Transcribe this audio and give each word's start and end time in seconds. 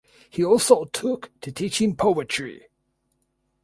He 0.31 0.43
also 0.43 0.85
took 0.85 1.29
to 1.41 1.51
teaching 1.51 1.95
poetry. 1.95 2.65